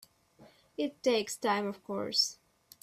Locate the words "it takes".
0.79-1.37